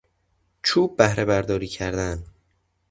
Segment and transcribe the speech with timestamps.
[0.63, 2.23] چوب بهرهبرداری کردن